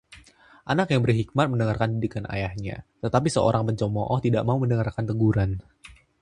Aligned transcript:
Anak 0.71 0.87
yang 0.89 1.01
berhikmat 1.05 1.45
mendengarkan 1.49 1.89
didikan 2.01 2.25
ayahnya, 2.35 2.75
tetapi 3.05 3.27
seorang 3.35 3.63
pencemooh 3.69 4.17
tidak 4.25 4.41
mau 4.49 4.57
mendengarkan 4.59 5.05
teguran. 5.09 5.51